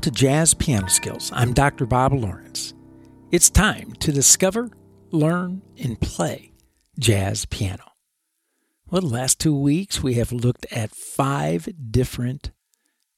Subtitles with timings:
[0.00, 1.30] Welcome to Jazz Piano Skills.
[1.34, 1.84] I'm Dr.
[1.84, 2.72] Bob Lawrence.
[3.30, 4.70] It's time to discover,
[5.10, 6.52] learn, and play
[6.98, 7.84] jazz piano.
[8.88, 12.50] Well, the last two weeks we have looked at five different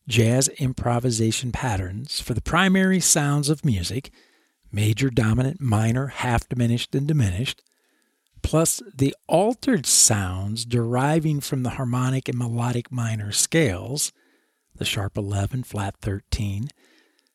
[0.09, 4.11] jazz improvisation patterns for the primary sounds of music
[4.73, 7.63] major, dominant, minor, half diminished, and diminished,
[8.43, 14.11] plus the altered sounds deriving from the harmonic and melodic minor scales
[14.83, 16.69] the sharp 11, flat 13,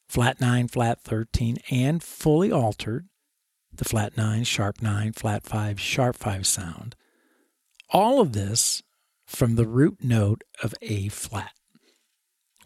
[0.09, 3.07] flat 9, flat 13, and fully altered,
[3.73, 6.97] the flat 9, sharp 9, flat 5, sharp 5 sound.
[7.89, 8.83] All of this
[9.25, 11.53] from the root note of A flat.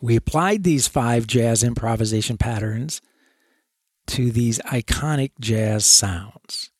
[0.01, 3.03] We applied these five jazz improvisation patterns
[4.07, 6.71] to these iconic jazz sounds.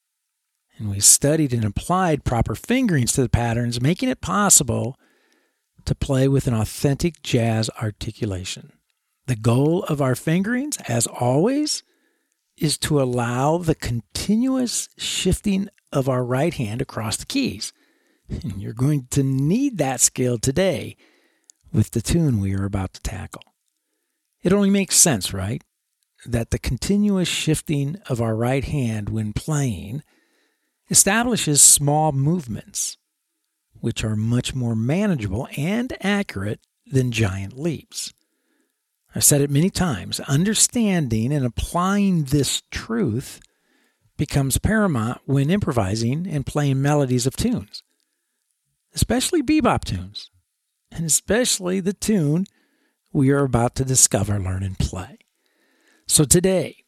[0.80, 4.98] And we studied and applied proper fingerings to the patterns, making it possible
[5.86, 8.74] to play with an authentic jazz articulation.
[9.28, 11.84] The goal of our fingerings, as always,
[12.58, 17.74] is to allow the continuous shifting of our right hand across the keys.
[18.30, 20.96] And you're going to need that skill today
[21.74, 23.44] with the tune we are about to tackle.
[24.44, 25.64] It only makes sense, right?
[26.26, 30.04] That the continuous shifting of our right hand when playing
[30.90, 32.98] establishes small movements
[33.82, 38.14] which are much more manageable and accurate than giant leaps.
[39.14, 43.42] I've said it many times understanding and applying this truth
[44.18, 47.84] becomes paramount when improvising and playing melodies of tunes,
[48.94, 50.30] especially bebop tunes,
[50.92, 52.46] and especially the tune
[53.12, 55.18] we are about to discover, learn, and play.
[56.08, 56.84] So today,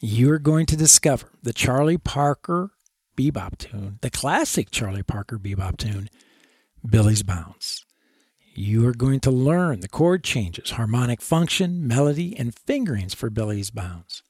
[0.00, 2.70] you're going to discover the Charlie Parker
[3.16, 6.08] bebop tune, the classic Charlie Parker bebop tune
[6.86, 7.84] Billie's Bounce.
[8.54, 13.70] You are going to learn the chord changes, harmonic function, melody, and fingerings for Billie's
[13.70, 14.22] Bounce.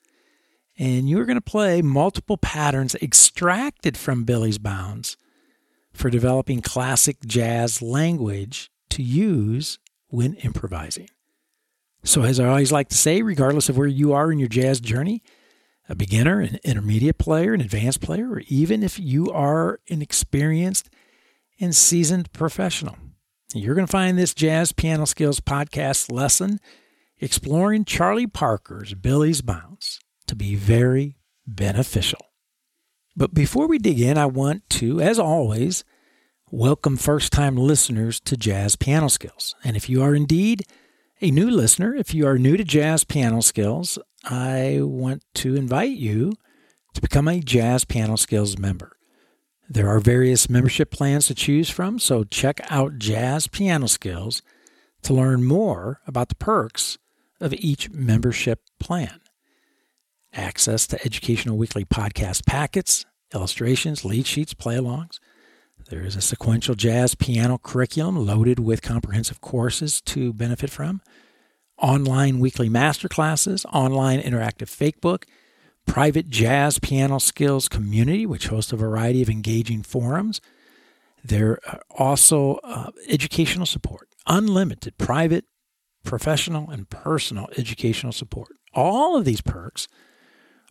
[0.78, 5.16] And you are going to play multiple patterns extracted from Billie's Bounce
[5.92, 11.08] for developing classic jazz language to use when improvising.
[12.04, 14.80] So, as I always like to say, regardless of where you are in your jazz
[14.80, 15.22] journey,
[15.88, 20.90] a beginner, an intermediate player, an advanced player, or even if you are an experienced
[21.60, 22.96] and seasoned professional.
[23.54, 26.60] You're going to find this Jazz Piano Skills podcast lesson
[27.18, 32.20] exploring Charlie Parker's Billie's Bounce to be very beneficial.
[33.16, 35.82] But before we dig in, I want to, as always,
[36.50, 39.54] welcome first time listeners to Jazz Piano Skills.
[39.64, 40.62] And if you are indeed
[41.20, 45.96] a new listener, if you are new to Jazz Piano Skills, I want to invite
[45.96, 46.34] you
[46.94, 48.97] to become a Jazz Piano Skills member.
[49.70, 54.40] There are various membership plans to choose from, so check out Jazz Piano Skills
[55.02, 56.96] to learn more about the perks
[57.38, 59.20] of each membership plan.
[60.32, 65.18] Access to educational weekly podcast packets, illustrations, lead sheets, play alongs.
[65.90, 71.02] There is a sequential jazz piano curriculum loaded with comprehensive courses to benefit from,
[71.76, 75.24] online weekly masterclasses, online interactive fakebook,
[75.88, 80.40] private jazz piano skills community, which hosts a variety of engaging forums.
[81.24, 85.46] There are also uh, educational support, unlimited private,
[86.04, 88.54] professional, and personal educational support.
[88.74, 89.88] All of these perks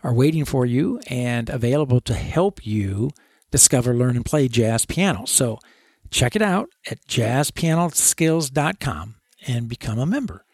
[0.03, 3.09] are waiting for you and available to help you
[3.51, 5.25] discover, learn, and play jazz piano.
[5.25, 5.59] So
[6.11, 9.15] check it out at jazzpianoskills.com
[9.47, 10.45] and become a member.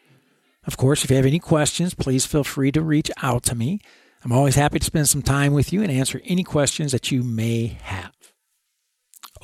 [0.66, 3.80] Of course, if you have any questions, please feel free to reach out to me.
[4.24, 7.22] I'm always happy to spend some time with you and answer any questions that you
[7.22, 8.12] may have.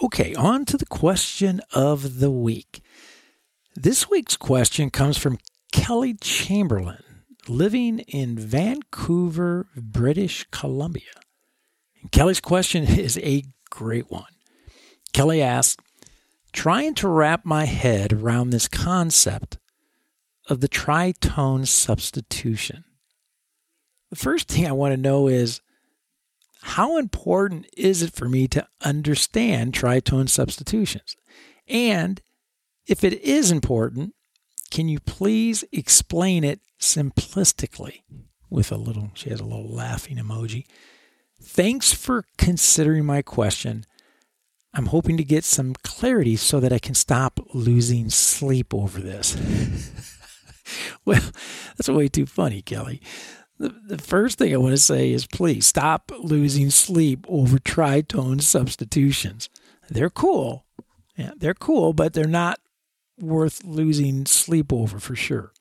[0.03, 2.81] Okay, on to the question of the week.
[3.77, 5.39] This week's question comes from
[5.71, 7.03] Kelly Chamberlain,
[7.47, 11.13] living in Vancouver, British Columbia.
[12.01, 14.33] And Kelly's question is a great one.
[15.13, 15.77] Kelly asks,
[16.55, 19.59] trying to wrap my head around this concept
[20.49, 22.85] of the tritone substitution.
[24.11, 25.61] The first thing I want to know is
[26.63, 31.17] how important is it for me to understand tritone substitutions?
[31.69, 32.21] And
[32.87, 34.15] if it is important,
[34.71, 38.03] can you please explain it simplistically
[38.51, 40.67] with a little, she has a little laughing emoji.
[41.41, 43.85] Thanks for considering my question.
[44.75, 49.37] I'm hoping to get some clarity so that I can stop losing sleep over this.
[51.05, 51.23] well,
[51.77, 53.01] that's way too funny, Kelly
[53.69, 59.49] the, first thing I want to say is please stop losing sleep over tritone substitutions.
[59.89, 60.65] They're cool.
[61.17, 62.59] Yeah, they're cool, but they're not
[63.19, 65.53] worth losing sleep over for sure.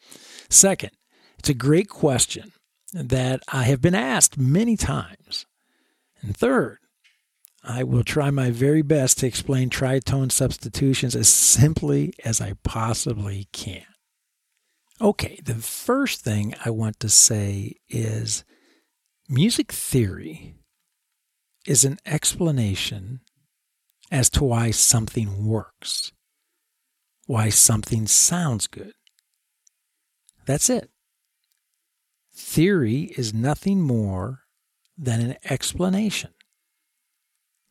[0.49, 0.91] Second,
[1.37, 2.53] It's a great question
[2.93, 5.45] that I have been asked many times.
[6.21, 6.79] And third,
[7.63, 13.47] I will try my very best to explain tritone substitutions as simply as I possibly
[13.51, 13.83] can.
[15.01, 18.43] Okay, the first thing I want to say is
[19.29, 20.55] music theory
[21.65, 23.21] is an explanation
[24.11, 26.11] as to why something works,
[27.27, 28.91] why something sounds good.
[30.45, 30.89] That's it.
[32.33, 34.41] Theory is nothing more
[34.97, 36.31] than an explanation.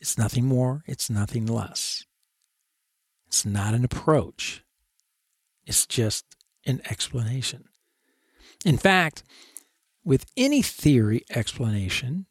[0.01, 2.07] It's nothing more, it's nothing less.
[3.27, 4.65] It's not an approach,
[5.67, 6.28] it's just
[6.69, 7.65] an explanation.
[8.65, 9.25] In fact,
[10.05, 12.27] with any theory explanation,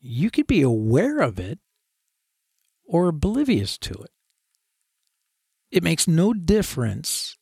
[0.00, 1.58] you could be aware of it
[2.84, 4.10] or oblivious to it.
[5.70, 7.36] It makes no difference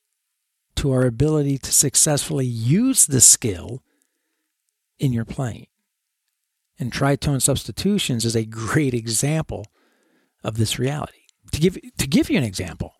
[0.76, 3.82] to our ability to successfully use the skill
[4.98, 5.66] in your playing.
[6.78, 9.66] And tritone substitutions is a great example
[10.44, 11.18] of this reality.
[11.52, 12.94] To give, to give you an example,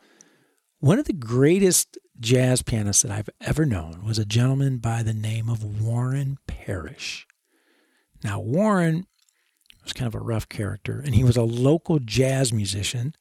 [0.81, 5.15] one of the greatest jazz pianist that I've ever known was a gentleman by the
[5.15, 7.27] name of Warren Parrish.
[8.25, 9.07] Now, Warren
[9.85, 13.15] was kind of a rough character, and he was a local jazz musician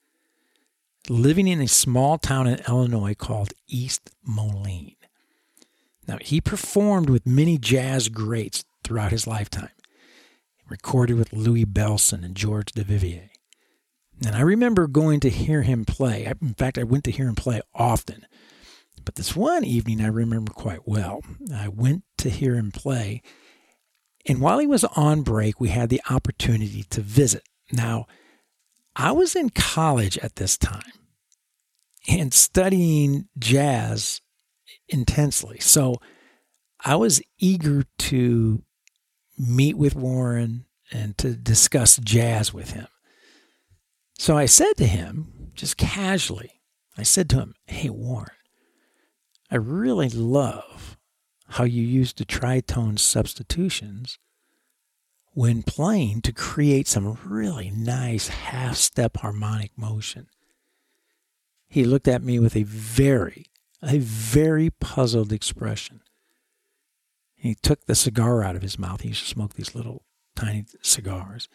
[1.10, 4.96] living in a small town in Illinois called East Moline.
[6.08, 9.70] Now, he performed with many jazz greats throughout his lifetime.
[10.58, 13.30] He recorded with Louis Bellson and George Duvivier.
[14.26, 16.26] And I remember going to hear him play.
[16.42, 18.26] In fact, I went to hear him play often.
[19.08, 21.22] But this one evening I remember quite well.
[21.56, 23.22] I went to hear him play.
[24.26, 27.44] And while he was on break, we had the opportunity to visit.
[27.72, 28.06] Now,
[28.98, 30.92] I was in college at this time
[32.10, 34.20] and studying jazz
[34.90, 35.62] intensely.
[35.62, 36.02] So
[36.84, 38.62] I was eager to
[39.38, 42.88] meet with Warren and to discuss jazz with him.
[44.20, 46.60] So I said to him, just casually,
[46.98, 48.32] I said to him, Hey, Warren,
[49.50, 50.98] I really love
[51.50, 54.20] how you use the tritone substitutions
[55.34, 60.28] when playing to create some really nice half step harmonic motion.
[61.70, 63.46] He looked at me with a very,
[63.82, 66.02] a very puzzled expression.
[67.36, 69.02] He took the cigar out of his mouth.
[69.02, 70.04] He used to smoke these little
[70.36, 71.48] tiny cigars.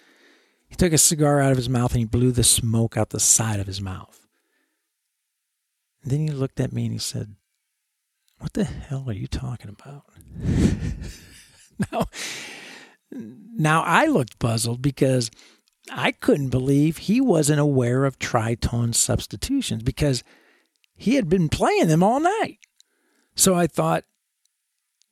[0.69, 3.21] He took a cigar out of his mouth and he blew the smoke out the
[3.21, 4.27] side of his mouth.
[6.03, 7.35] And then he looked at me and he said,
[8.43, 10.03] What the hell are you talking about?
[11.93, 12.07] now,
[13.13, 15.31] now I looked puzzled because
[15.93, 20.25] I couldn't believe he wasn't aware of tritone substitutions because
[20.97, 22.59] he had been playing them all night.
[23.37, 24.03] So I thought,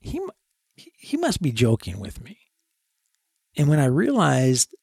[0.00, 0.20] he,
[0.74, 2.36] he must be joking with me.
[3.56, 4.74] And when I realized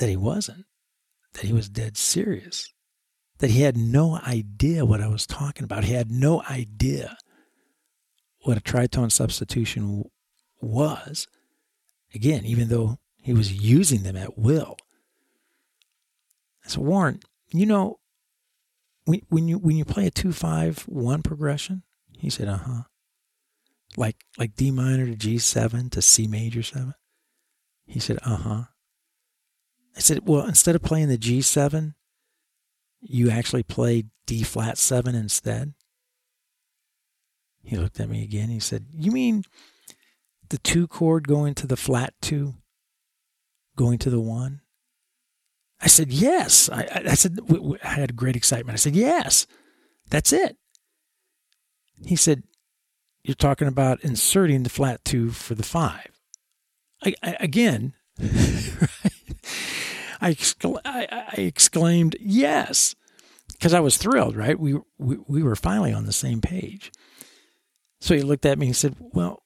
[0.00, 0.64] that he wasn't,
[1.34, 2.72] that he was dead serious,
[3.38, 7.16] that he had no idea what I was talking about, he had no idea
[8.42, 10.04] what a tritone substitution
[10.60, 11.26] was.
[12.14, 14.76] Again, even though he was using them at will.
[16.66, 17.20] So Warren,
[17.52, 17.98] you know,
[19.04, 21.82] when you when you play a two five one progression,
[22.18, 22.82] he said, uh huh
[23.96, 26.94] like like D minor to G7 to C major 7?
[27.86, 28.64] He said, "Uh huh."
[29.96, 31.94] I said, "Well, instead of playing the G7,
[33.00, 35.74] you actually play D flat 7 instead?"
[37.68, 38.48] He looked at me again.
[38.48, 39.44] He said, "You mean
[40.48, 42.54] the 2 chord going to the flat 2
[43.76, 44.60] going to the 1?"
[45.80, 47.38] I said, "Yes." I, I said
[47.84, 48.74] I had great excitement.
[48.74, 49.46] I said, "Yes."
[50.10, 50.56] That's it.
[52.06, 52.44] He said,
[53.28, 56.08] you're talking about inserting the flat two for the five.
[57.04, 58.22] I, I, again, I,
[60.32, 62.94] excla- I, I, exclaimed yes
[63.52, 64.34] because I was thrilled.
[64.34, 66.90] Right, we, we we were finally on the same page.
[68.00, 69.42] So he looked at me and said, "Well,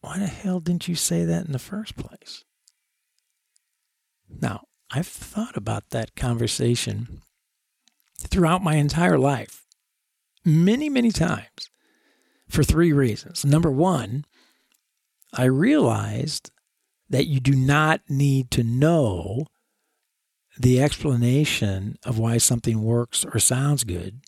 [0.00, 2.44] why the hell didn't you say that in the first place?"
[4.28, 7.22] Now I've thought about that conversation
[8.18, 9.66] throughout my entire life,
[10.44, 11.70] many many times
[12.48, 13.44] for three reasons.
[13.44, 14.24] Number one,
[15.32, 16.50] I realized
[17.08, 19.46] that you do not need to know
[20.58, 24.20] the explanation of why something works or sounds good,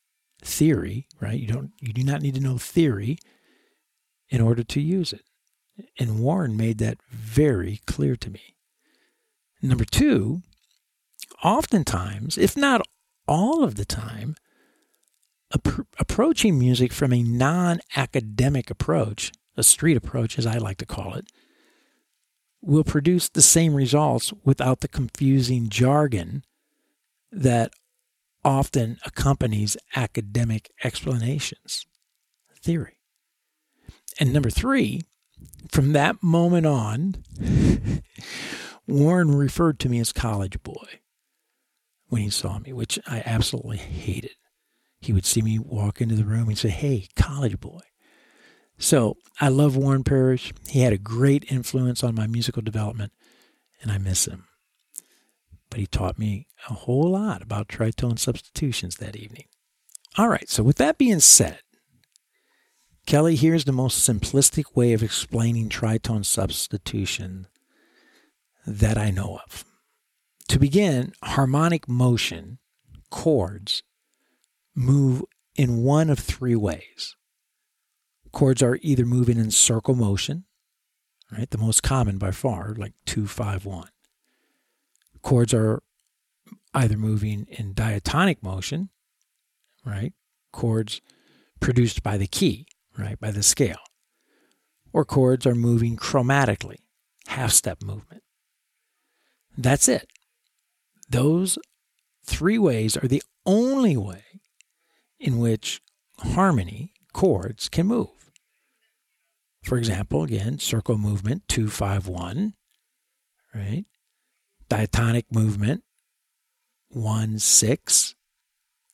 [0.45, 1.39] theory, right?
[1.39, 3.19] You don't you do not need to know theory
[4.29, 5.23] in order to use it.
[5.99, 8.57] And Warren made that very clear to me.
[9.61, 10.43] Number 2,
[11.43, 12.87] oftentimes, if not
[13.27, 14.37] all of the time,
[15.99, 21.15] approaching music from a non academic approach a street approach, as I like to call
[21.15, 21.27] it,
[22.61, 26.45] will produce the same results without the confusing jargon
[27.31, 27.73] that
[28.45, 31.87] often accompanies academic explanations,
[32.61, 32.99] theory.
[34.21, 35.03] And number three,
[35.71, 37.17] from that moment on,
[38.87, 41.01] Warren referred to me as college boy
[42.09, 44.33] when he saw me, which I absolutely hated.
[45.01, 47.81] He would see me walk into the room and say, Hey, college boy.
[48.79, 50.53] So I love Warren Parrish.
[50.69, 53.13] He had a great influence on my musical development,
[53.83, 54.47] and I miss him.
[55.75, 59.47] But he taught me a whole lot about tritone substitutions that evening.
[60.17, 61.59] All right, so with that being said,
[63.07, 67.49] Kelly, here's the most simplistic way of explaining tritone substitution
[68.65, 69.65] that I know of.
[70.51, 72.59] To begin, harmonic motion,
[73.11, 73.83] chords,
[74.77, 75.25] move
[75.57, 77.17] in one of three ways.
[78.31, 80.45] Chords are either moving in circle motion,
[81.37, 83.89] right, the most common by far, like 251.
[85.25, 85.83] Chords are
[86.75, 88.91] either moving in diatonic motion,
[89.85, 90.13] right,
[90.53, 91.01] chords
[91.61, 92.67] produced by the key,
[92.99, 93.79] right, by the scale.
[94.93, 96.81] Or chords are moving chromatically,
[97.27, 98.23] half step movement.
[99.57, 100.09] That's it.
[101.09, 101.59] Those
[102.27, 104.25] three ways are the only way
[105.19, 105.81] in which
[106.19, 108.31] harmony chords can move.
[109.63, 112.53] For example, again, circle movement 251,
[113.55, 113.87] right?
[114.69, 115.85] Diatonic movement
[116.89, 118.15] 1 6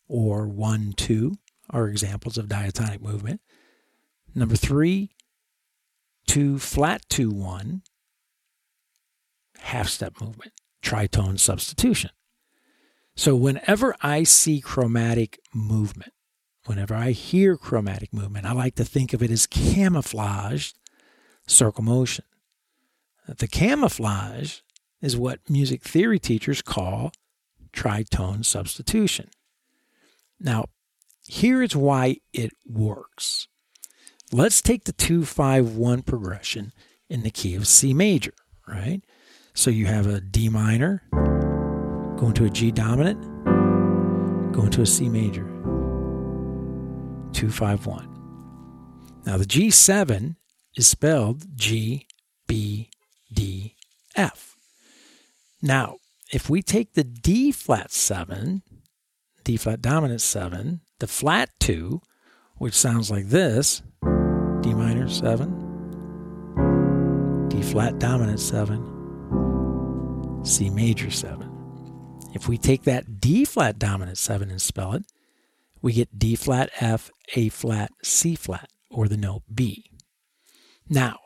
[0.09, 1.35] or 1 2
[1.71, 3.41] are examples of diatonic movement.
[4.35, 5.11] Number 3,
[6.27, 7.83] 2 flat 2 1,
[9.59, 12.11] half step movement tritone substitution.
[13.17, 16.13] So whenever I see chromatic movement,
[16.67, 20.79] whenever I hear chromatic movement, I like to think of it as camouflaged
[21.47, 22.25] circle motion.
[23.29, 24.61] The camouflage
[25.01, 27.13] is what music theory teachers call
[27.73, 29.31] tritone substitution.
[30.39, 30.67] Now,
[31.27, 33.47] here is why it works.
[34.33, 36.73] Let's take the 251 progression
[37.09, 38.35] in the key of C major,
[38.67, 39.03] right?
[39.55, 43.21] So you have a D minor, go into a G dominant,
[44.53, 45.45] go into a C major.
[47.33, 48.09] 251.
[49.27, 50.37] Now the G7
[50.77, 52.07] is spelled G
[52.47, 52.91] B
[53.33, 53.75] D
[54.17, 54.57] F.
[55.63, 55.97] Now,
[56.33, 58.63] if we take the D flat 7,
[59.45, 62.01] D flat dominant 7, the flat 2,
[62.57, 63.83] which sounds like this
[64.63, 71.47] D minor 7, D flat dominant 7, C major 7.
[72.33, 75.05] If we take that D flat dominant 7 and spell it,
[75.83, 79.91] we get D flat F, A flat, C flat, or the note B.
[80.89, 81.19] Now,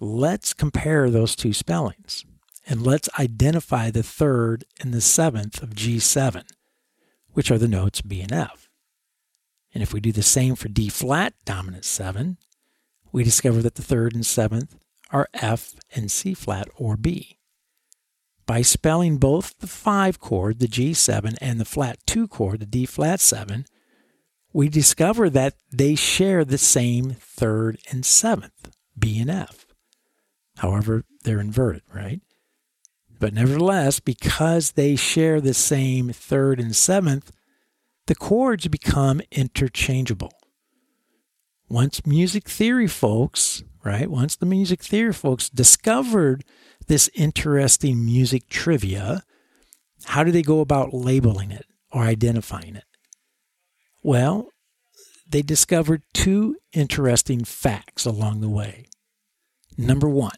[0.00, 2.26] let's compare those two spellings
[2.66, 6.44] and let's identify the third and the seventh of G7,
[7.32, 8.68] which are the notes B and F.
[9.74, 12.36] And if we do the same for D flat dominant 7,
[13.10, 14.76] we discover that the third and seventh
[15.10, 17.38] are F and C flat or B
[18.46, 22.86] by spelling both the 5 chord, the G7, and the flat 2 chord, the D
[22.86, 23.64] flat 7,
[24.52, 29.66] we discover that they share the same third and seventh, B and F.
[30.58, 32.20] However, they're inverted, right?
[33.22, 37.30] But nevertheless, because they share the same third and seventh,
[38.08, 40.32] the chords become interchangeable.
[41.68, 46.42] Once music theory folks, right, once the music theory folks discovered
[46.88, 49.22] this interesting music trivia,
[50.06, 52.86] how do they go about labeling it or identifying it?
[54.02, 54.48] Well,
[55.28, 58.86] they discovered two interesting facts along the way.
[59.78, 60.34] Number one,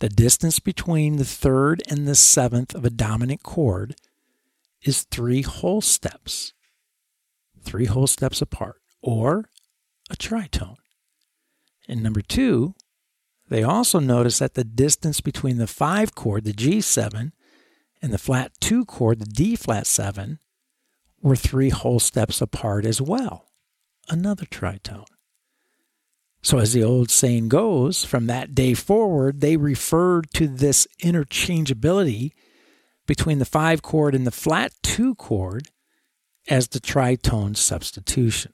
[0.00, 3.96] the distance between the third and the seventh of a dominant chord
[4.82, 6.52] is three whole steps,
[7.62, 9.50] three whole steps apart, or
[10.10, 10.76] a tritone.
[11.88, 12.74] And number two,
[13.48, 17.32] they also notice that the distance between the 5 chord, the G7,
[18.02, 20.38] and the flat 2 chord, the D flat 7,
[21.20, 23.46] were three whole steps apart as well.
[24.08, 25.06] Another tritone.
[26.42, 32.32] So, as the old saying goes, from that day forward, they referred to this interchangeability
[33.06, 35.68] between the 5 chord and the flat 2 chord
[36.48, 38.52] as the tritone substitution.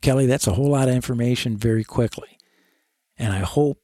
[0.00, 2.38] Kelly, that's a whole lot of information very quickly.
[3.16, 3.78] And I hope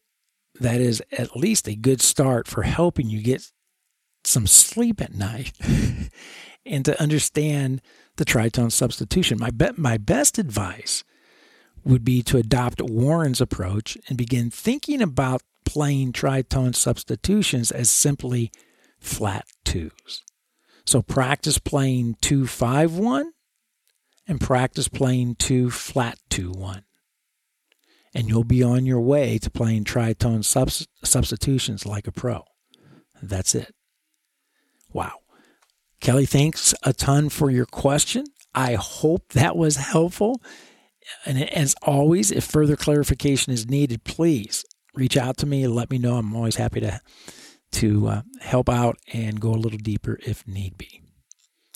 [0.60, 3.50] that is at least a good start for helping you get
[4.22, 5.52] some sleep at night
[6.66, 7.82] and to understand
[8.16, 9.38] the tritone substitution.
[9.38, 11.04] My be- my best advice
[11.84, 18.50] would be to adopt Warren's approach and begin thinking about playing tritone substitutions as simply
[18.98, 20.22] flat twos.
[20.86, 23.32] So practice playing 2 5 1
[24.26, 26.84] and practice playing 2 flat 2 1.
[28.14, 32.44] And you'll be on your way to playing tritone subs- substitutions like a pro.
[33.22, 33.74] That's it.
[34.92, 35.18] Wow.
[36.00, 38.26] Kelly, thanks a ton for your question.
[38.54, 40.40] I hope that was helpful.
[41.24, 45.66] And as always, if further clarification is needed, please reach out to me.
[45.66, 46.16] Let me know.
[46.16, 47.00] I'm always happy to
[47.72, 51.02] to uh, help out and go a little deeper if need be.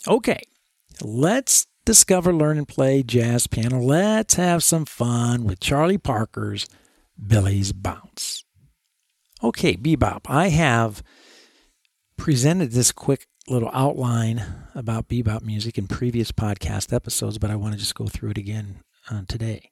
[0.06, 0.40] Okay,
[1.02, 3.80] let's discover, learn, and play jazz piano.
[3.80, 6.68] Let's have some fun with Charlie Parker's
[7.20, 8.44] Billie's Bounce.
[9.42, 10.20] Okay, bebop.
[10.26, 11.02] I have
[12.16, 14.44] presented this quick little outline
[14.75, 18.38] about bebop music in previous podcast episodes, but I want to just go through it
[18.38, 19.70] again uh, today.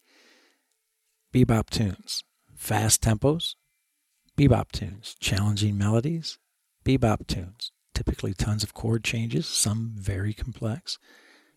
[1.33, 2.25] Bebop tunes,
[2.55, 3.55] fast tempos,
[4.37, 6.38] bebop tunes, challenging melodies,
[6.85, 10.99] bebop tunes, typically tons of chord changes, some very complex,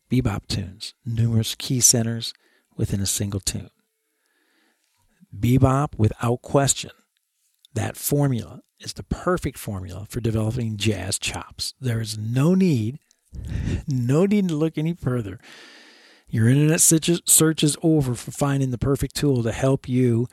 [0.09, 2.33] bebop tunes, numerous key centers
[2.75, 3.69] within a single tune.
[5.37, 6.91] Bebop, without question,
[7.73, 11.73] that formula is the perfect formula for developing jazz chops.
[11.79, 12.99] There is no need,
[13.87, 15.39] no need to look any further.
[16.29, 20.27] Your internet search is over for finding the perfect tool to help you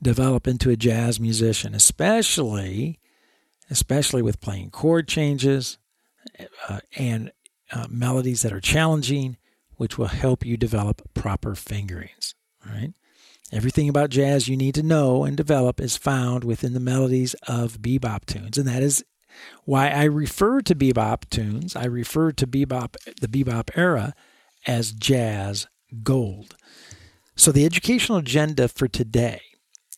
[0.00, 2.98] develop into a jazz musician, especially
[3.70, 5.78] especially with playing chord changes
[6.68, 7.32] uh, and
[7.72, 9.36] uh, melodies that are challenging,
[9.76, 12.34] which will help you develop proper fingerings.
[12.64, 12.92] Right?
[13.52, 17.80] Everything about jazz you need to know and develop is found within the melodies of
[17.80, 19.04] bebop tunes, and that is
[19.64, 21.74] why I refer to bebop tunes.
[21.74, 24.14] I refer to bebop, the bebop era,
[24.66, 25.66] as jazz
[26.02, 26.56] gold.
[27.36, 29.40] So the educational agenda for today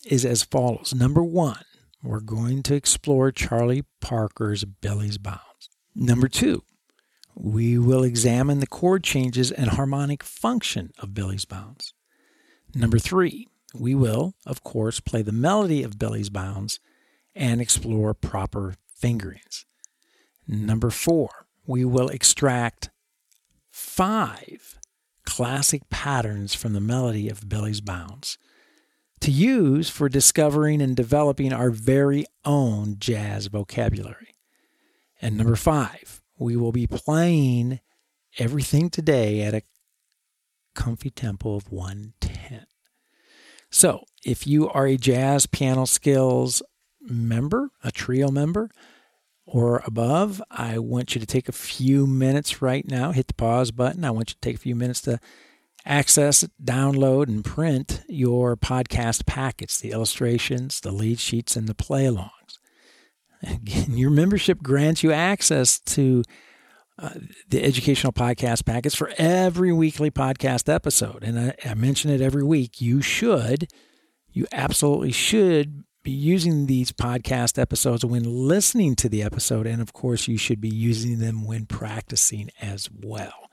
[0.05, 0.93] is as follows.
[0.95, 1.63] Number one,
[2.03, 5.69] we're going to explore Charlie Parker's Billie's Bounce.
[5.95, 6.63] Number two,
[7.35, 11.93] we will examine the chord changes and harmonic function of Billie's Bounce.
[12.73, 16.79] Number three, we will, of course, play the melody of Billie's Bounce
[17.35, 19.65] and explore proper fingerings.
[20.47, 22.89] Number four, we will extract
[23.97, 24.77] five
[25.25, 28.37] classic patterns from the melody of Billie's Bounce
[29.19, 34.35] to use for discovering and developing our very own jazz vocabulary.
[35.19, 37.79] And number five, we will be playing
[38.37, 39.63] everything today at a
[40.75, 42.67] comfy tempo of 110.
[43.71, 46.61] So, if you are a jazz piano skills
[47.01, 48.69] member, a trio member,
[49.47, 53.71] or above, I want you to take a few minutes right now, hit the pause
[53.71, 54.03] button.
[54.03, 55.19] I want you to take a few minutes to
[55.85, 62.03] access, download, and print your podcast packets, the illustrations, the lead sheets, and the play
[62.05, 62.59] alongs.
[63.41, 66.23] Again, your membership grants you access to
[66.99, 67.11] uh,
[67.47, 71.23] the educational podcast packets for every weekly podcast episode.
[71.23, 72.81] And I, I mention it every week.
[72.81, 73.69] You should,
[74.33, 79.67] you absolutely should be using these podcast episodes when listening to the episode.
[79.67, 83.49] And of course, you should be using them when practicing as well.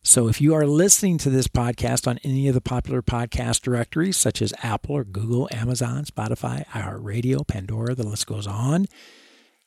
[0.00, 4.16] So if you are listening to this podcast on any of the popular podcast directories,
[4.16, 8.86] such as Apple or Google, Amazon, Spotify, iHeartRadio, Pandora, the list goes on,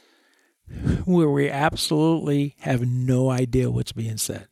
[1.06, 4.48] where we absolutely have no idea what's being said.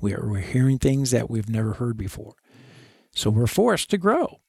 [0.00, 2.34] We are, we're hearing things that we've never heard before.
[3.14, 4.40] So we're forced to grow.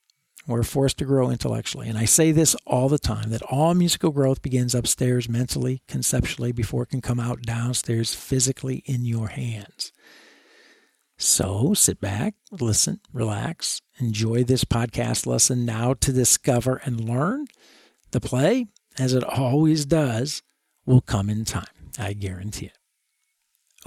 [0.48, 1.90] We're forced to grow intellectually.
[1.90, 6.52] And I say this all the time that all musical growth begins upstairs mentally, conceptually,
[6.52, 9.92] before it can come out downstairs physically in your hands.
[11.18, 17.48] So sit back, listen, relax, enjoy this podcast lesson now to discover and learn.
[18.12, 20.42] The play, as it always does,
[20.86, 21.66] will come in time.
[22.00, 22.79] I guarantee it.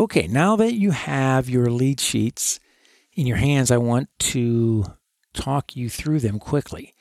[0.03, 2.59] Okay, now that you have your lead sheets
[3.13, 4.85] in your hands, I want to
[5.33, 6.93] talk you through them quickly.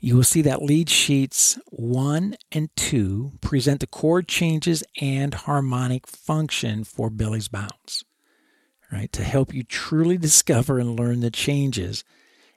[0.00, 6.08] You will see that lead sheets 1 and 2 present the chord changes and harmonic
[6.08, 8.02] function for Billie's Bounce
[8.92, 9.12] right?
[9.12, 12.02] To help you truly discover and learn the changes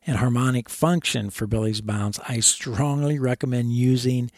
[0.07, 4.31] and harmonic function for Billie's Bounce, I strongly recommend using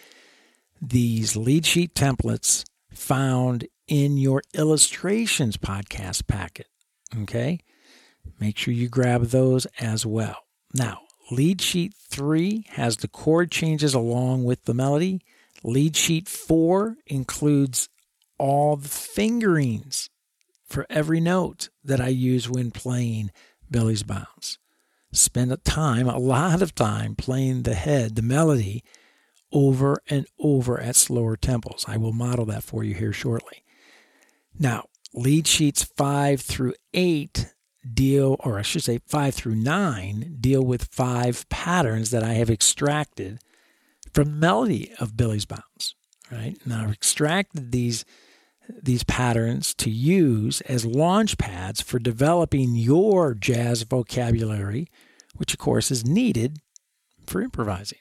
[0.81, 6.67] these lead sheet templates found in your illustrations podcast packet.
[7.21, 7.59] Okay?
[8.39, 10.37] Make sure you grab those as well.
[10.73, 15.21] Now, lead sheet three has the chord changes along with the melody.
[15.63, 17.89] Lead sheet four includes
[18.37, 20.09] all the fingerings
[20.65, 23.31] for every note that I use when playing
[23.69, 24.57] Billie's Bounce.
[25.11, 28.83] Spend a time, a lot of time playing the head, the melody,
[29.51, 31.87] over and over at slower tempos.
[31.87, 33.63] I will model that for you here shortly.
[34.57, 37.53] Now, lead sheets five through eight
[37.93, 42.49] deal, or I should say five through nine, deal with five patterns that I have
[42.49, 43.39] extracted
[44.13, 45.95] from the melody of Billie's Bounce.
[46.31, 48.05] Right now, I've extracted these
[48.83, 54.87] these patterns to use as launch pads for developing your jazz vocabulary,
[55.37, 56.59] which of course is needed
[57.25, 57.97] for improvising.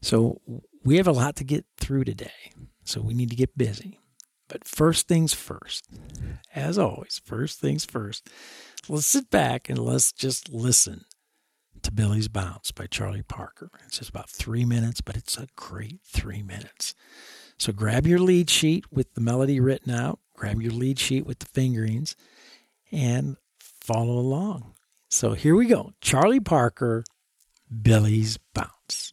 [0.00, 0.40] So
[0.84, 2.52] we have a lot to get through today.
[2.84, 3.98] So we need to get busy.
[4.48, 5.84] But first things first,
[6.54, 8.30] as always, first things first,
[8.88, 11.04] let's sit back and let's just listen
[11.82, 13.70] to Billie's Bounce by Charlie Parker.
[13.84, 16.94] It's just about three minutes, but it's a great three minutes.
[17.58, 21.40] So grab your lead sheet with the melody written out, grab your lead sheet with
[21.40, 22.16] the fingerings,
[22.90, 24.74] and follow along.
[25.10, 27.04] So here we go Charlie Parker,
[27.82, 29.12] Billie's Bounce.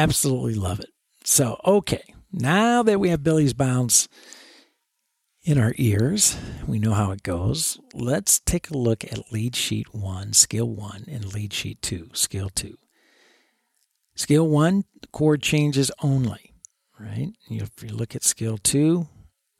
[0.00, 0.88] Absolutely love it.
[1.24, 4.08] So, okay, now that we have Billie's Bounce
[5.44, 7.78] in our ears, we know how it goes.
[7.92, 12.48] Let's take a look at lead sheet one, skill one, and lead sheet two, skill
[12.48, 12.78] two.
[14.14, 16.54] Skill one, chord changes only,
[16.98, 17.32] right?
[17.50, 19.06] If you look at skill two,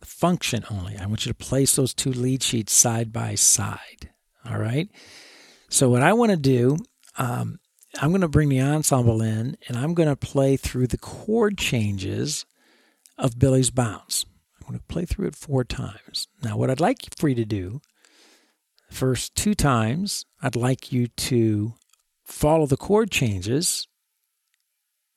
[0.03, 0.97] function only.
[0.97, 4.09] I want you to place those two lead sheets side by side.
[4.49, 4.89] All right.
[5.69, 6.79] So, what I want to do,
[7.19, 7.60] um,
[7.99, 11.59] I'm going to bring the ensemble in and I'm going to play through the chord
[11.59, 12.47] changes
[13.19, 14.27] of Billie's Bounce.
[14.61, 16.29] I'm going to play through it four times.
[16.43, 17.81] Now, what I'd like for you to do,
[18.91, 21.75] first two times, I'd like you to
[22.25, 23.89] follow the chord changes,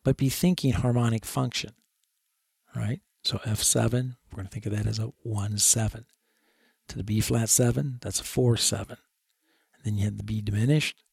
[0.03, 1.71] but be thinking harmonic function,
[2.75, 3.01] right?
[3.23, 6.05] So F7, we're going to think of that as a 1 7.
[6.89, 8.97] To the B flat 7, that's a 4 7.
[9.75, 11.03] And then you have the B diminished,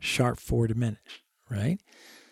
[0.00, 1.78] sharp 4 diminished, right?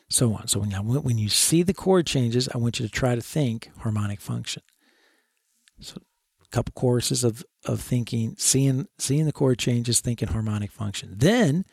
[0.08, 0.48] So on.
[0.48, 3.70] So when, when you see the chord changes, I want you to try to think
[3.78, 4.62] harmonic function.
[5.80, 6.00] So
[6.42, 11.14] a couple choruses of, of thinking, seeing, seeing the chord changes, thinking harmonic function.
[11.16, 11.64] Then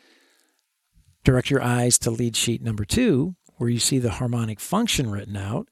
[1.24, 5.38] direct your eyes to lead sheet number two, where you see the harmonic function written
[5.38, 5.68] out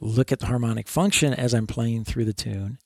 [0.00, 2.78] look at the harmonic function as I'm playing through the tune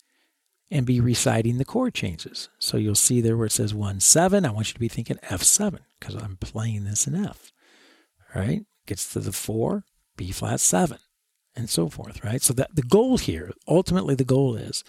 [0.73, 2.49] and be reciting the chord changes.
[2.59, 5.19] So you'll see there where it says 1 7, I want you to be thinking
[5.19, 7.53] F7 because I'm playing this in F.
[8.35, 8.65] Right?
[8.87, 9.85] Gets to the 4,
[10.17, 10.99] B flat 7,
[11.55, 12.43] and so forth, right?
[12.43, 14.83] So that the goal here, ultimately the goal is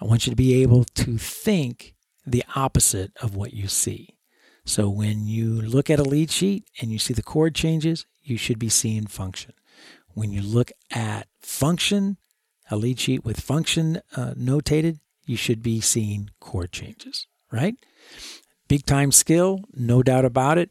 [0.00, 1.94] I want you to be able to think
[2.26, 4.16] the opposite of what you see.
[4.64, 8.36] So when you look at a lead sheet and you see the chord changes, you
[8.36, 9.52] should be seeing function
[10.14, 12.18] when you look at function,
[12.70, 17.74] a lead sheet with function uh, notated, you should be seeing chord changes, right?
[18.68, 20.70] Big time skill, no doubt about it.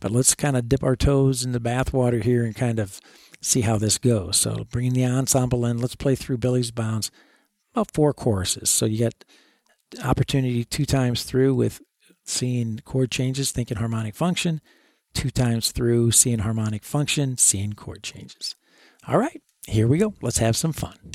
[0.00, 3.00] But let's kind of dip our toes in the bathwater here and kind of
[3.40, 4.36] see how this goes.
[4.36, 7.10] So bringing the ensemble in, let's play through Billie's Bounce,
[7.72, 8.70] about four choruses.
[8.70, 9.24] So you get
[10.02, 11.80] opportunity two times through with
[12.24, 14.60] seeing chord changes, thinking harmonic function,
[15.14, 18.56] two times through seeing harmonic function, seeing chord changes.
[19.06, 20.14] All right, here we go.
[20.20, 21.12] Let's have some fun.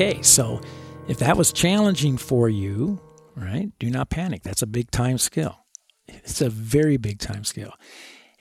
[0.00, 0.62] Okay, so
[1.08, 2.98] if that was challenging for you,
[3.36, 4.42] right, do not panic.
[4.42, 5.58] That's a big time skill.
[6.08, 7.74] It's a very big time skill.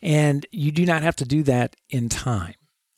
[0.01, 2.53] And you do not have to do that in time.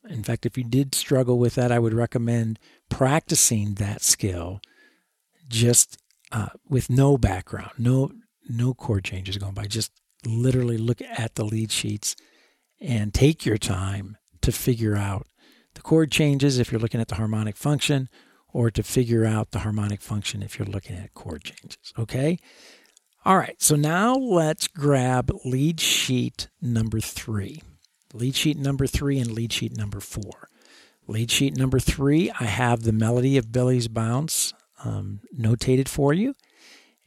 [0.08, 4.60] In fact, if you did struggle with that, I would recommend practicing that skill
[5.48, 5.98] just
[6.30, 8.12] uh, with no background, no
[8.48, 9.64] no chord changes going by.
[9.64, 9.90] Just
[10.24, 12.14] literally look at the lead sheets
[12.80, 15.26] and take your time to figure out
[15.74, 18.08] the chord changes if you're looking at the harmonic function
[18.52, 21.92] or to figure out the harmonic function if you're looking at chord changes.
[21.98, 22.38] Okay?
[23.24, 27.62] All right, so now let's grab lead sheet number three.
[28.12, 30.48] Lead sheet number three and lead sheet number four.
[31.06, 34.52] Lead sheet number three, I have the melody of Billie's Bounce
[34.84, 36.34] um, notated for you.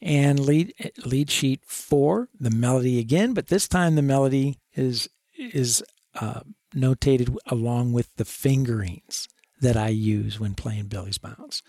[0.01, 0.73] And lead
[1.05, 5.83] lead sheet four, the melody again, but this time the melody is is
[6.19, 6.41] uh,
[6.75, 9.27] notated along with the fingerings
[9.61, 11.63] that I use when playing Billie's Bounce.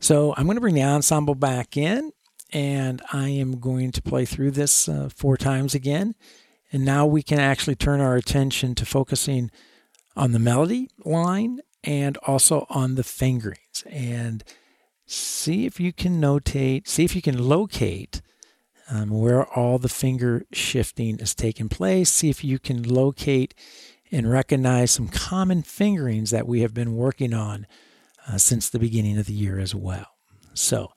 [0.00, 2.12] So I'm going to bring the ensemble back in
[2.52, 6.14] and I am going to play through this uh, four times again.
[6.72, 9.50] And now we can actually turn our attention to focusing
[10.16, 14.44] on the melody line and also on the fingerings and
[15.06, 18.20] see if you can notate, see if you can locate
[18.90, 22.10] um, where all the finger shifting is taking place.
[22.10, 23.54] See if you can locate
[24.10, 27.66] and recognize some common fingerings that we have been working on
[28.28, 30.06] uh, since the beginning of the year as well.
[30.54, 30.92] So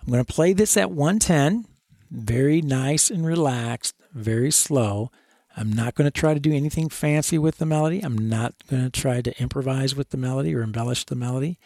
[0.00, 1.66] I'm going to play this at 110,
[2.10, 5.10] very nice and relaxed, very slow.
[5.56, 8.00] I'm not going to try to do anything fancy with the melody.
[8.00, 11.58] I'm not going to try to improvise with the melody or embellish the melody.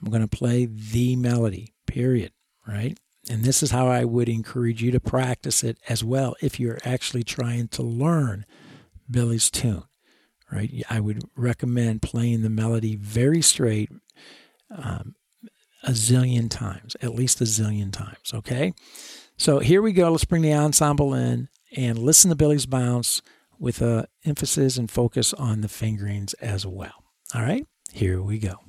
[0.00, 2.32] I'm going to play the melody, period,
[2.66, 2.98] right?
[3.28, 6.78] And this is how I would encourage you to practice it as well if you're
[6.84, 8.44] actually trying to learn
[9.10, 9.84] Billy's tune
[10.54, 10.82] right?
[10.88, 13.90] I would recommend playing the melody very straight
[14.70, 15.14] um,
[15.82, 18.72] a zillion times, at least a zillion times, okay?
[19.36, 20.10] So here we go.
[20.10, 23.20] Let's bring the ensemble in and listen to Billie's Bounce
[23.58, 27.04] with a emphasis and focus on the fingerings as well.
[27.34, 28.60] All right, here we go.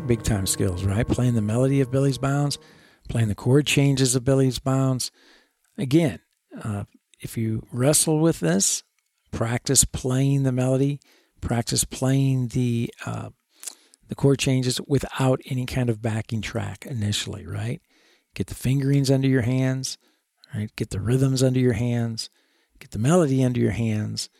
[0.00, 1.06] More big time skills, right?
[1.06, 2.56] Playing the melody of Billie's Bounce,
[3.10, 5.10] playing the chord changes of Billie's Bounce.
[5.76, 6.20] Again,
[6.64, 6.84] uh,
[7.20, 8.82] if you wrestle with this,
[9.30, 11.00] practice playing the melody,
[11.42, 13.28] practice playing the uh,
[14.08, 17.82] the chord changes without any kind of backing track initially, right?
[18.34, 19.98] Get the fingerings under your hands,
[20.54, 20.74] right?
[20.76, 22.30] Get the rhythms under your hands,
[22.78, 24.30] get the melody under your hands,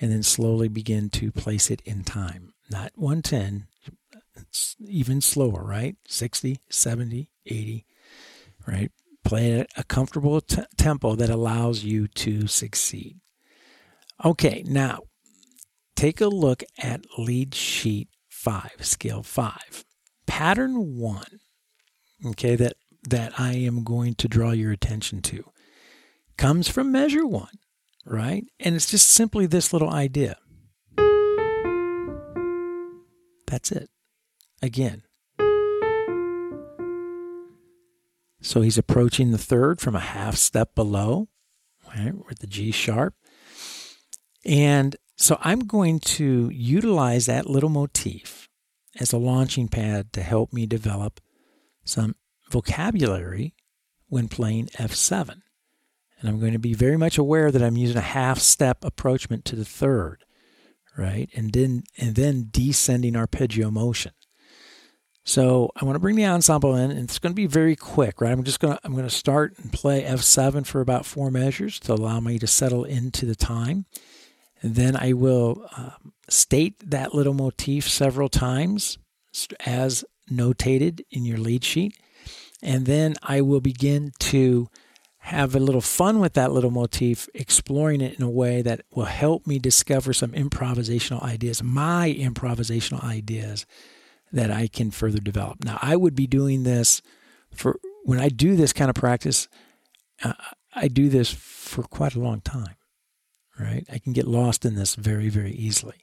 [0.00, 2.54] and then slowly begin to place it in time.
[2.70, 3.69] Not 110, it's
[4.80, 5.96] even slower, right?
[6.06, 7.86] 60, 70, 80,
[8.66, 8.92] right?
[9.24, 13.20] Play at a comfortable t- tempo that allows you to succeed.
[14.24, 15.00] Okay, now
[15.94, 19.84] take a look at lead sheet five, scale five.
[20.26, 21.40] Pattern one,
[22.24, 22.74] okay, that,
[23.08, 25.44] that I am going to draw your attention to
[26.36, 27.58] comes from measure one,
[28.06, 28.44] right?
[28.58, 30.36] And it's just simply this little idea.
[33.46, 33.90] That's it
[34.62, 35.02] again.
[38.42, 41.28] So he's approaching the third from a half step below,
[41.94, 43.14] right, with the G sharp.
[44.44, 48.48] And so I'm going to utilize that little motif
[48.98, 51.20] as a launching pad to help me develop
[51.84, 52.16] some
[52.50, 53.54] vocabulary
[54.08, 55.42] when playing F7.
[56.18, 59.44] And I'm going to be very much aware that I'm using a half step approachment
[59.46, 60.24] to the third,
[60.96, 61.30] right?
[61.34, 64.12] And then and then descending arpeggio motion.
[65.24, 68.20] So I want to bring the ensemble in, and it's going to be very quick,
[68.20, 68.32] right?
[68.32, 71.78] I'm just going to I'm going to start and play F7 for about four measures
[71.80, 73.84] to allow me to settle into the time,
[74.62, 78.98] and then I will um, state that little motif several times
[79.66, 81.96] as notated in your lead sheet.
[82.62, 84.68] And then I will begin to
[85.24, 89.04] have a little fun with that little motif, exploring it in a way that will
[89.04, 93.66] help me discover some improvisational ideas, my improvisational ideas
[94.32, 95.64] that I can further develop.
[95.64, 97.02] Now, I would be doing this
[97.54, 99.48] for when I do this kind of practice,
[100.22, 100.34] uh,
[100.74, 102.76] I do this for quite a long time,
[103.58, 103.84] right?
[103.92, 105.96] I can get lost in this very, very easily.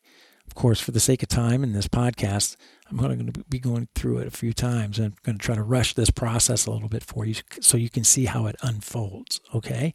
[0.46, 2.56] Of course, for the sake of time in this podcast,
[2.90, 5.64] I'm going to be going through it a few times I'm going to try to
[5.64, 9.42] rush this process a little bit for you so you can see how it unfolds,
[9.54, 9.94] okay?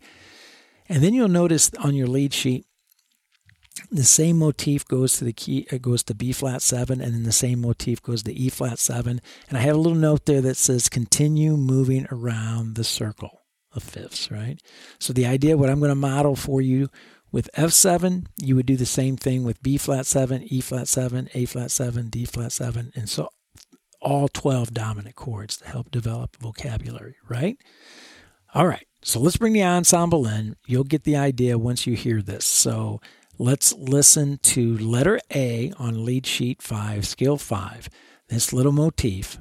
[0.89, 2.67] And then you'll notice on your lead sheet,
[3.93, 7.23] the same motif goes to the key it goes to B flat 7 and then
[7.25, 10.41] the same motif goes to E flat 7 and I have a little note there
[10.41, 13.43] that says continue moving around the circle
[13.75, 14.61] of fifths, right?
[14.99, 16.89] So the idea what I'm going to model for you
[17.31, 21.29] with F7, you would do the same thing with B flat 7, E flat 7,
[21.35, 23.31] A flat 7, D flat 7, and so
[24.01, 27.57] all 12 dominant chords to help develop vocabulary, right?
[28.55, 30.57] All right, so let's bring the ensemble in.
[30.67, 32.45] You'll get the idea once you hear this.
[32.45, 33.01] So
[33.39, 37.89] let's listen to letter A on lead sheet 5, scale 5,
[38.29, 39.39] this little motif,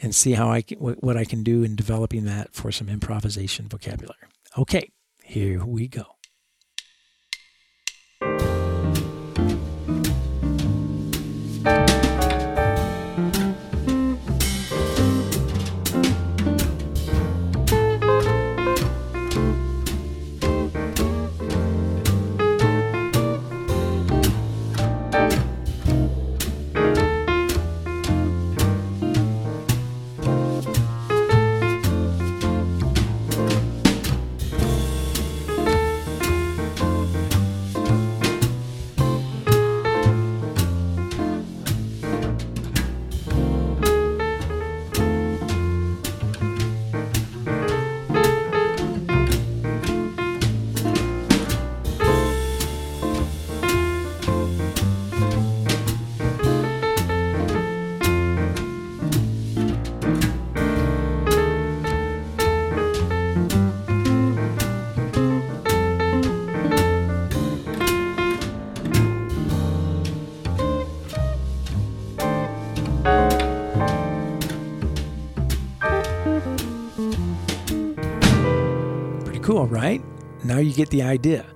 [0.00, 3.68] and see how I can, what I can do in developing that for some improvisation
[3.68, 4.16] vocabulary.
[4.56, 4.90] Okay.
[5.22, 6.17] Here we go.
[80.58, 81.46] Now you get the idea.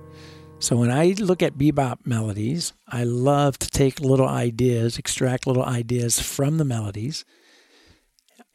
[0.59, 5.65] So when I look at bebop melodies, I love to take little ideas, extract little
[5.65, 7.25] ideas from the melodies,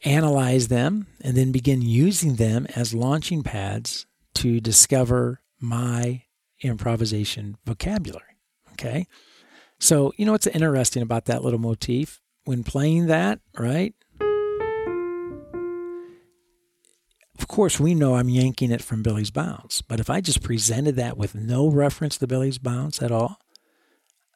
[0.03, 6.23] analyze them, and then begin using them as launching pads to discover my
[6.63, 8.39] improvisation vocabulary.
[8.71, 9.05] Okay.
[9.77, 12.21] So, you know what's interesting about that little motif?
[12.45, 13.93] When playing that, right?
[17.39, 20.97] Of course, we know I'm yanking it from Billie's Bounce, but if I just presented
[20.97, 23.39] that with no reference to Billie's Bounce at all,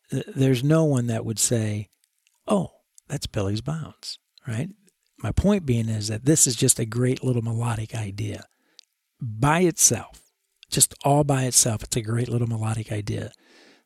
[0.09, 1.89] th- there's no one that would say,
[2.47, 2.71] oh,
[3.09, 4.69] that's Billie's Bounce, right?
[5.17, 8.45] My point being is that this is just a great little melodic idea
[9.21, 10.23] by itself,
[10.69, 11.83] just all by itself.
[11.83, 13.31] It's a great little melodic idea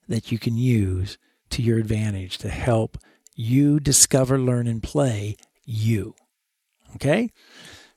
[0.07, 1.17] that you can use
[1.49, 2.97] to your advantage to help
[3.35, 6.15] you discover, learn, and play you.
[6.95, 7.31] Okay?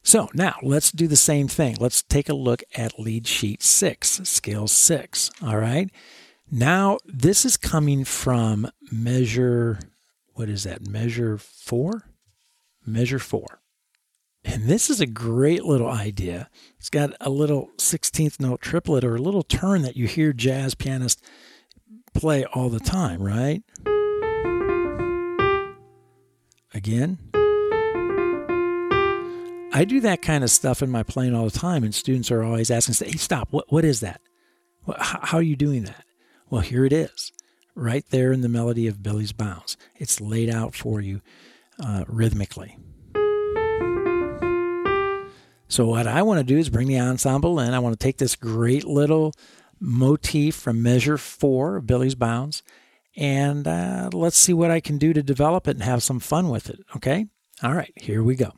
[0.02, 1.76] So now let's do the same thing.
[1.78, 5.30] Let's take a look at lead sheet six, scale six.
[5.42, 5.90] All right.
[6.50, 9.78] Now this is coming from measure,
[10.34, 10.86] what is that?
[10.86, 12.04] Measure four?
[12.84, 13.60] Measure four.
[14.44, 16.48] And this is a great little idea.
[16.78, 20.74] It's got a little 16th note triplet or a little turn that you hear jazz
[20.74, 21.22] pianists
[22.14, 23.62] play all the time, right?
[26.72, 27.29] Again.
[29.72, 32.42] I do that kind of stuff in my plane all the time, and students are
[32.42, 33.48] always asking, "Hey, stop!
[33.52, 34.20] What what is that?
[34.98, 36.04] How are you doing that?"
[36.48, 37.32] Well, here it is,
[37.76, 39.76] right there in the melody of Billie's Bounce.
[39.96, 41.20] It's laid out for you
[41.78, 42.76] uh, rhythmically.
[45.68, 47.72] So what I want to do is bring the ensemble in.
[47.72, 49.32] I want to take this great little
[49.78, 52.64] motif from measure four of Billie's Bounce,
[53.16, 56.48] and uh, let's see what I can do to develop it and have some fun
[56.48, 56.80] with it.
[56.96, 57.26] Okay.
[57.62, 58.52] All right, here we go.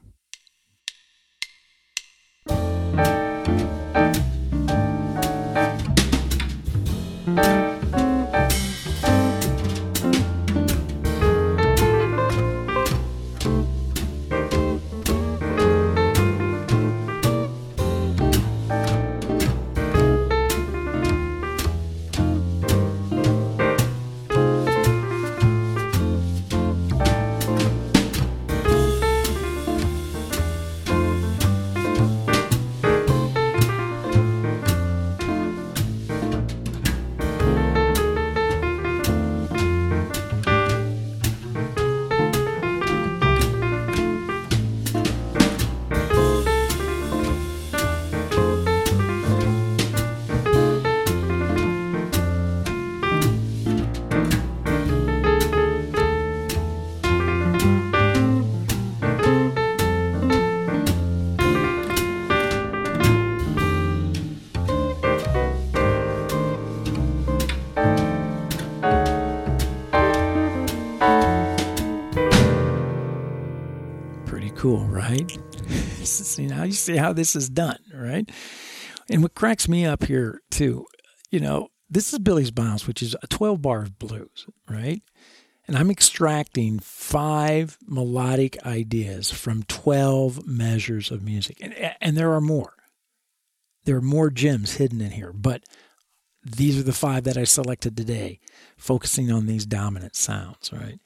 [74.63, 75.29] Cool, right?
[76.05, 78.31] see now you see how this is done, right?
[79.11, 80.87] And what cracks me up here too,
[81.33, 85.03] you know, this is Billie's Bounce, which is a 12 bar of blues, right?
[85.67, 91.59] And I'm extracting five melodic ideas from 12 measures of music.
[91.61, 92.75] And, and there are more.
[93.85, 95.65] There are more gems hidden in here, but
[96.45, 98.39] these are the five that I selected today,
[98.77, 101.01] focusing on these dominant sounds, right?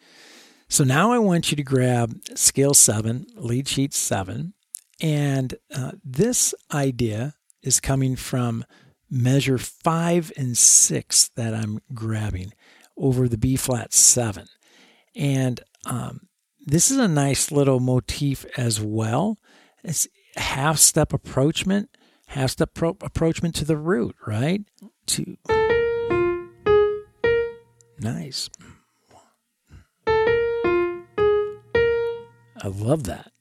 [0.68, 4.54] So now I want you to grab scale seven, lead sheet seven,
[5.00, 8.64] and uh, this idea is coming from
[9.08, 12.52] measure five and six that I'm grabbing
[12.96, 14.46] over the B flat seven.
[15.14, 16.28] And um,
[16.60, 19.38] this is a nice little motif as well.
[19.84, 21.96] It's half step approachment,
[22.26, 24.62] half step pro- approachment to the root, right?
[25.06, 25.36] To
[28.00, 28.50] nice.
[32.62, 33.32] I love that.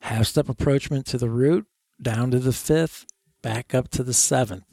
[0.00, 1.66] Half step approachment to the root,
[2.00, 3.06] down to the fifth,
[3.42, 4.64] back up to the seventh,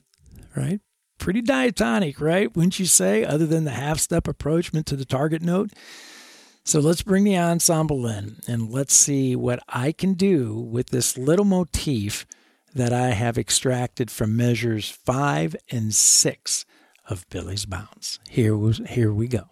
[0.56, 0.80] right?
[1.18, 2.56] Pretty diatonic, right?
[2.56, 5.72] Wouldn't you say, other than the half step approachment to the target note?
[6.64, 11.18] So let's bring the ensemble in and let's see what I can do with this
[11.18, 12.26] little motif
[12.76, 16.66] that I have extracted from measures five and six
[17.10, 18.20] of Billie's Bounce.
[18.30, 19.46] Here, was, here we go.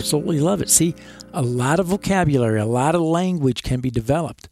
[0.00, 0.70] Absolutely love it.
[0.70, 0.94] See,
[1.34, 4.48] a lot of vocabulary, a lot of language can be developed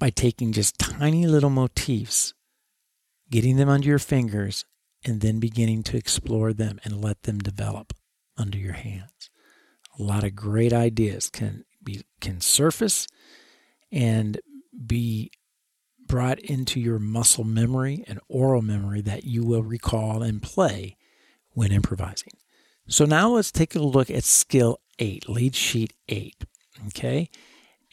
[0.00, 2.34] by taking just tiny little motifs,
[3.30, 4.64] getting them under your fingers,
[5.04, 7.92] and then beginning to explore them and let them develop
[8.36, 9.30] under your hands.
[10.00, 13.06] A lot of great ideas can be can surface
[13.92, 14.40] and
[14.84, 15.30] be
[16.08, 20.96] brought into your muscle memory and oral memory that you will recall and play
[21.52, 22.32] when improvising.
[22.88, 26.44] So now let's take a look at skill eight, lead sheet eight.
[26.88, 27.30] Okay.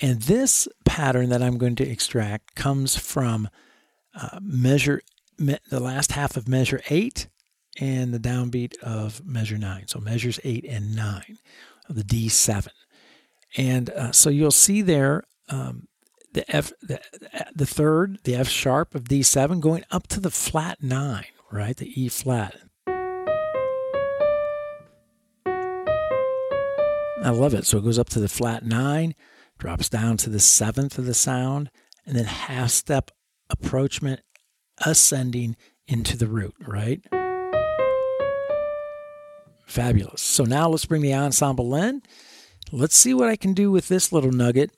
[0.01, 3.49] And this pattern that I'm going to extract comes from
[4.19, 5.01] uh, measure,
[5.37, 7.27] me, the last half of measure eight
[7.79, 9.87] and the downbeat of measure nine.
[9.87, 11.37] So measures eight and nine
[11.87, 12.69] of the D7.
[13.57, 15.87] And uh, so you'll see there um,
[16.33, 17.01] the F, the,
[17.55, 21.75] the third, the F sharp of D7 going up to the flat nine, right?
[21.75, 22.55] The E flat.
[27.21, 27.65] I love it.
[27.65, 29.13] So it goes up to the flat nine,
[29.57, 31.69] drops down to the seventh of the sound,
[32.05, 33.11] and then half step
[33.49, 34.21] approachment
[34.85, 35.55] ascending
[35.87, 37.01] into the root, right?
[39.65, 40.21] Fabulous.
[40.21, 42.01] So now let's bring the ensemble in.
[42.71, 44.71] Let's see what I can do with this little nugget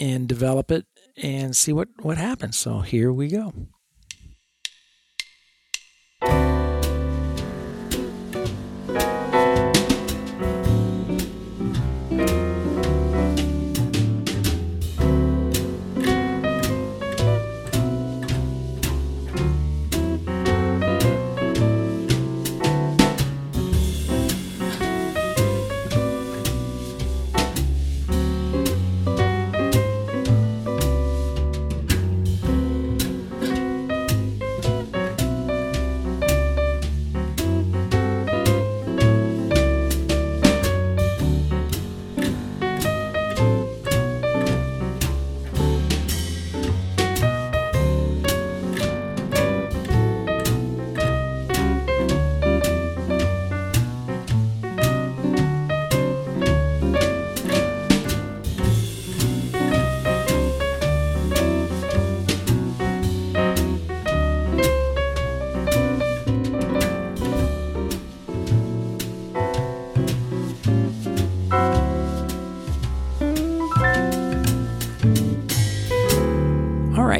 [0.00, 0.86] and develop it
[1.16, 2.56] and see what, what happens.
[2.56, 3.52] So here we go.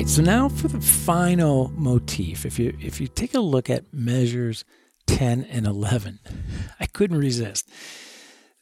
[0.08, 2.46] Right, so now for the final motif.
[2.46, 4.64] If you if you take a look at measures
[5.06, 6.20] 10 and 11,
[6.80, 7.68] I couldn't resist.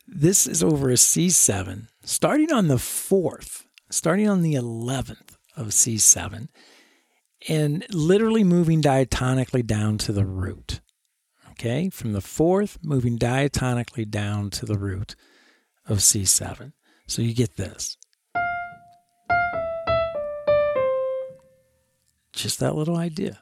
[0.07, 6.49] This is over a C7, starting on the 4th, starting on the 11th of C7,
[7.49, 10.80] and literally moving diatonically down to the root.
[11.51, 15.16] Okay, from the 4th, moving diatonically down to the root
[15.86, 16.72] of C7.
[17.09, 17.97] So you get this.
[22.37, 23.41] Just that little idea.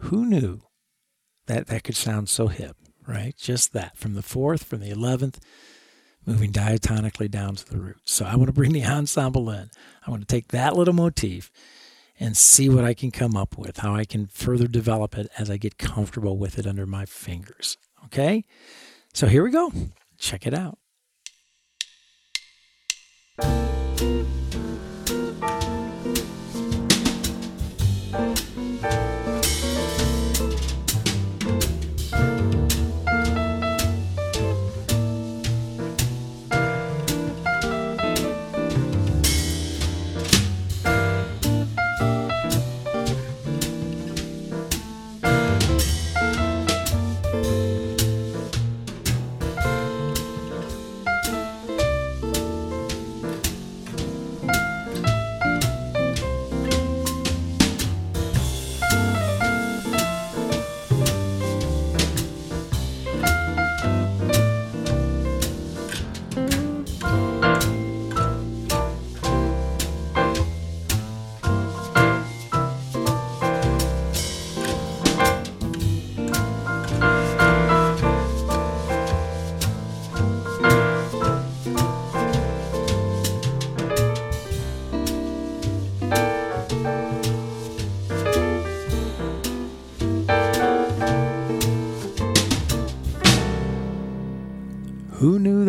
[0.00, 0.60] Who knew
[1.46, 2.76] that that could sound so hip,
[3.06, 3.34] right?
[3.38, 5.38] Just that from the fourth, from the 11th,
[6.26, 7.96] moving diatonically down to the root.
[8.04, 9.70] So I want to bring the ensemble in.
[10.06, 11.50] I want to take that little motif
[12.20, 15.48] and see what I can come up with, how I can further develop it as
[15.48, 17.78] I get comfortable with it under my fingers.
[18.04, 18.44] Okay?
[19.14, 19.72] So here we go.
[20.18, 20.78] Check it out.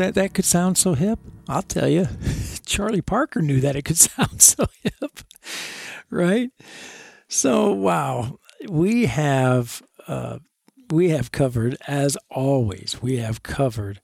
[0.05, 1.19] That that could sound so hip?
[1.47, 2.07] I'll tell you,
[2.65, 5.19] Charlie Parker knew that it could sound so hip,
[6.09, 6.51] right?
[7.27, 8.39] So, wow,
[8.69, 10.39] we have uh,
[10.91, 13.99] we have covered, as always, we have covered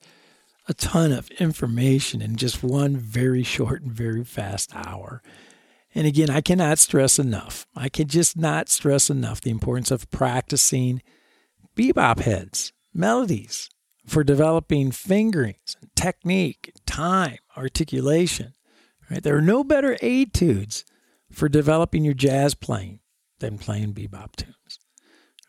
[0.68, 5.22] a ton of information in just one very short and very fast hour.
[5.94, 7.66] And again, I cannot stress enough.
[7.76, 11.02] I can just not stress enough the importance of practicing
[11.76, 13.68] bebop heads, melodies,
[14.06, 18.54] for developing fingerings, technique, time, articulation.
[19.10, 19.22] Right?
[19.22, 20.84] There are no better etudes
[21.30, 23.00] for developing your jazz playing
[23.40, 24.78] than playing bebop tunes.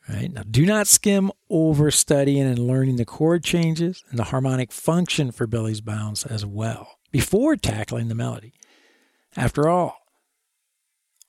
[0.10, 0.32] Right?
[0.32, 5.32] Now, do not skim over studying and learning the chord changes and the harmonic function
[5.32, 8.54] for Billie's Bounce as well before tackling the melody.
[9.38, 9.98] After all,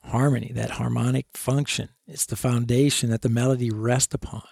[0.02, 4.42] harmony, that harmonic function, it's the foundation that the melody rests upon.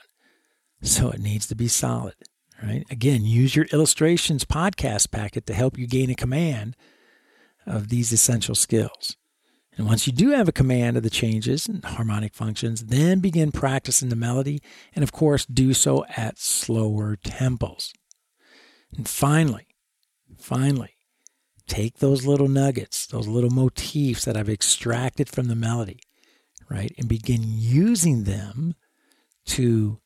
[0.82, 2.14] So it needs to be solid
[2.62, 2.84] right?
[2.90, 6.76] Again, use your illustrations podcast packet to help you gain a command
[7.66, 9.16] of these essential skills.
[9.76, 13.52] And once you do have a command of the changes and harmonic functions, then begin
[13.52, 14.60] practicing the melody
[14.94, 17.92] and, of course, do so at slower tempos.
[18.94, 19.68] And finally,
[20.38, 20.96] finally,
[21.66, 26.00] take those little nuggets, those little motifs that I've extracted from the melody,
[26.68, 28.74] right, and begin using them
[29.46, 30.01] to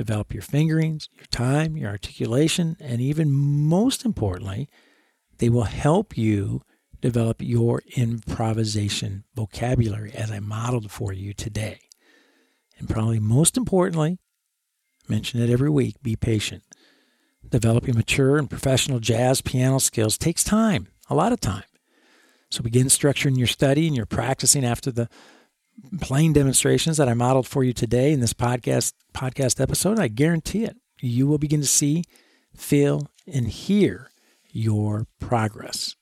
[0.00, 4.66] develop your fingerings, your time, your articulation, and even most importantly,
[5.36, 6.62] they will help you
[7.02, 11.80] develop your improvisation vocabulary as I modeled for you today.
[12.78, 14.16] And probably most importantly,
[15.06, 16.62] mention it every week, be patient.
[17.46, 21.64] Developing mature and professional jazz piano skills takes time, a lot of time.
[22.50, 25.10] So begin structuring your study and your practicing after the
[26.00, 30.64] playing demonstrations that I modeled for you today in this podcast podcast episode, I guarantee
[30.64, 30.76] it.
[31.00, 32.04] You will begin to see,
[32.54, 34.10] feel, and hear
[34.52, 35.96] your progress.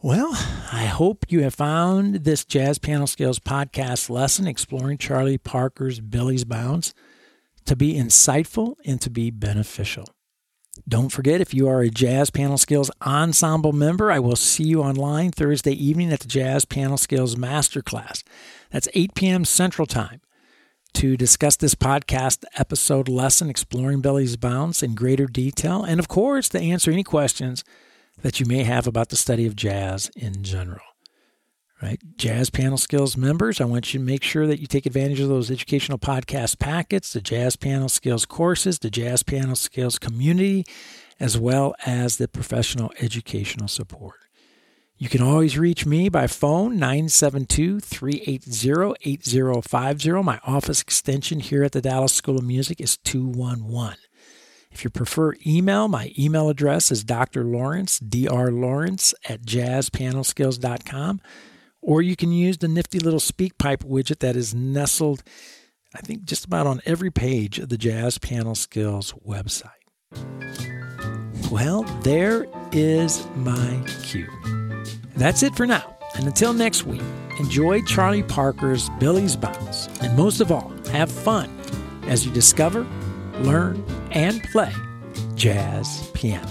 [0.00, 0.30] Well,
[0.72, 6.44] I hope you have found this Jazz Piano Skills podcast lesson exploring Charlie Parker's Billie's
[6.44, 6.94] Bounce
[7.64, 10.04] to be insightful and to be beneficial.
[10.86, 14.82] Don't forget, if you are a Jazz Piano Skills Ensemble member, I will see you
[14.82, 18.22] online Thursday evening at the Jazz Piano Skills Masterclass.
[18.70, 19.44] That's 8 p.m.
[19.44, 20.20] Central Time
[20.94, 26.48] to discuss this podcast episode lesson, Exploring Billie's Bounce, in greater detail, and of course,
[26.50, 27.64] to answer any questions
[28.22, 30.87] that you may have about the study of jazz in general
[31.82, 32.00] right?
[32.16, 35.28] Jazz Piano Skills members, I want you to make sure that you take advantage of
[35.28, 40.64] those educational podcast packets, the Jazz Piano Skills courses, the Jazz Piano Skills community,
[41.20, 44.16] as well as the professional educational support.
[45.00, 50.10] You can always reach me by phone 972 380 8050.
[50.22, 53.96] My office extension here at the Dallas School of Music is 211.
[54.72, 57.44] If you prefer email, my email address is Dr.
[57.44, 61.20] Lawrence, drlawrence at jazzpianoskills.com.
[61.88, 65.22] Or you can use the nifty little SpeakPipe widget that is nestled,
[65.94, 69.70] I think, just about on every page of the Jazz Piano Skills website.
[71.50, 74.28] Well, there is my cue.
[75.16, 75.96] That's it for now.
[76.14, 77.00] And until next week,
[77.38, 79.88] enjoy Charlie Parker's Billie's Bounce.
[80.02, 81.48] And most of all, have fun
[82.02, 82.86] as you discover,
[83.38, 84.74] learn, and play
[85.36, 86.46] jazz piano.